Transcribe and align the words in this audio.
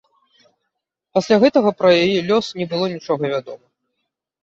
Пасля 1.19 1.35
гэтага 1.45 1.69
пра 1.83 1.89
яе 2.03 2.19
лёс 2.33 2.53
не 2.63 2.71
было 2.75 2.85
нічога 2.97 3.23
вядома. 3.37 3.65